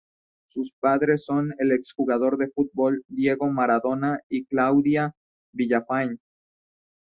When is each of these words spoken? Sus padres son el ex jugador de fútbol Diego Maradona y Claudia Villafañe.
Sus 0.47 0.71
padres 0.79 1.25
son 1.25 1.53
el 1.59 1.71
ex 1.73 1.93
jugador 1.93 2.37
de 2.39 2.47
fútbol 2.49 3.03
Diego 3.07 3.47
Maradona 3.51 4.19
y 4.29 4.45
Claudia 4.45 5.13
Villafañe. 5.53 6.17